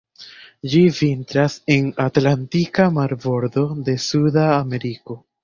Ĝi 0.71 0.79
vintras 0.99 1.57
en 1.75 1.91
atlantika 2.05 2.87
marbordo 2.97 3.67
de 3.91 3.97
Suda 4.09 4.49
Ameriko. 4.59 5.21